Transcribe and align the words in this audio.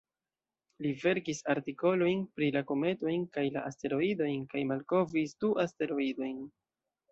Li 0.85 0.93
verkis 1.01 1.41
artikolojn 1.53 2.23
pri 2.39 2.47
la 2.55 2.63
kometojn 2.71 3.29
kaj 3.37 3.45
la 3.59 3.65
asteroidojn 3.73 4.49
kaj 4.55 4.67
malkovris 4.75 5.39
du 5.45 5.55
asteroidojn. 5.69 6.45